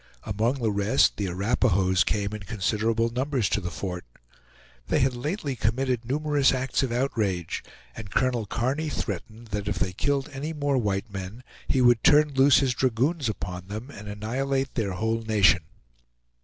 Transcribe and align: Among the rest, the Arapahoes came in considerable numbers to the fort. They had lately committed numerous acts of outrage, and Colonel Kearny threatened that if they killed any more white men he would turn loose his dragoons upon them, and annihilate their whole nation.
Among 0.23 0.55
the 0.55 0.71
rest, 0.71 1.17
the 1.17 1.27
Arapahoes 1.27 2.03
came 2.03 2.33
in 2.33 2.39
considerable 2.41 3.09
numbers 3.11 3.47
to 3.49 3.61
the 3.61 3.69
fort. 3.69 4.03
They 4.87 4.97
had 4.97 5.13
lately 5.15 5.55
committed 5.55 6.05
numerous 6.05 6.53
acts 6.55 6.81
of 6.81 6.91
outrage, 6.91 7.63
and 7.95 8.09
Colonel 8.09 8.47
Kearny 8.47 8.89
threatened 8.89 9.49
that 9.49 9.67
if 9.67 9.77
they 9.77 9.93
killed 9.93 10.27
any 10.33 10.53
more 10.53 10.79
white 10.79 11.13
men 11.13 11.43
he 11.67 11.81
would 11.81 12.03
turn 12.03 12.33
loose 12.33 12.61
his 12.61 12.73
dragoons 12.73 13.29
upon 13.29 13.67
them, 13.67 13.91
and 13.91 14.07
annihilate 14.07 14.73
their 14.73 14.93
whole 14.93 15.21
nation. 15.21 15.61